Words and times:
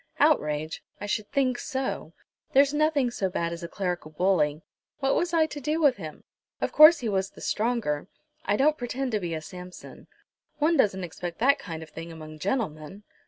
"Outrage! 0.19 0.81
I 0.99 1.05
should 1.05 1.29
think 1.31 1.59
so. 1.59 2.13
There's 2.53 2.73
nothing 2.73 3.11
so 3.11 3.29
bad 3.29 3.53
as 3.53 3.61
a 3.61 3.67
clerical 3.67 4.09
bully. 4.09 4.63
What 4.97 5.13
was 5.13 5.31
I 5.31 5.45
to 5.45 5.61
do 5.61 5.79
with 5.79 5.97
him? 5.97 6.23
Of 6.59 6.71
course 6.71 6.97
he 7.01 7.07
was 7.07 7.29
the 7.29 7.39
stronger. 7.41 8.07
I 8.43 8.55
don't 8.57 8.79
pretend 8.79 9.11
to 9.11 9.19
be 9.19 9.35
a 9.35 9.41
Samson. 9.41 10.07
One 10.57 10.75
doesn't 10.75 11.03
expect 11.03 11.37
that 11.37 11.59
kind 11.59 11.83
of 11.83 11.91
thing 11.91 12.11
among 12.11 12.39
gentlemen?" 12.39 13.03